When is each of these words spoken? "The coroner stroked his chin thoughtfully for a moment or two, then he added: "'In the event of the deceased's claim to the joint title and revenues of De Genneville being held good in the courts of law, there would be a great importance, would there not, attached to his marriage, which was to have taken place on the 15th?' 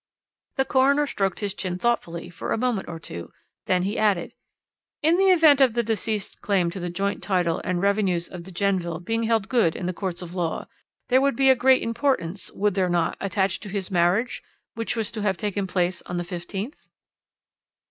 "The 0.55 0.65
coroner 0.65 1.05
stroked 1.05 1.41
his 1.41 1.53
chin 1.53 1.77
thoughtfully 1.77 2.31
for 2.31 2.51
a 2.51 2.57
moment 2.57 2.87
or 2.89 2.99
two, 2.99 3.31
then 3.67 3.83
he 3.83 3.99
added: 3.99 4.33
"'In 5.03 5.15
the 5.17 5.29
event 5.29 5.61
of 5.61 5.75
the 5.75 5.83
deceased's 5.83 6.35
claim 6.37 6.71
to 6.71 6.79
the 6.79 6.89
joint 6.89 7.21
title 7.21 7.61
and 7.63 7.83
revenues 7.83 8.27
of 8.27 8.41
De 8.41 8.51
Genneville 8.51 8.97
being 8.99 9.21
held 9.29 9.47
good 9.47 9.75
in 9.75 9.85
the 9.85 9.93
courts 9.93 10.23
of 10.23 10.33
law, 10.33 10.67
there 11.09 11.21
would 11.21 11.35
be 11.35 11.51
a 11.51 11.55
great 11.55 11.83
importance, 11.83 12.51
would 12.53 12.73
there 12.73 12.89
not, 12.89 13.15
attached 13.21 13.61
to 13.61 13.69
his 13.69 13.91
marriage, 13.91 14.41
which 14.73 14.95
was 14.95 15.11
to 15.11 15.21
have 15.21 15.37
taken 15.37 15.67
place 15.67 16.01
on 16.07 16.17
the 16.17 16.23
15th?' 16.25 16.87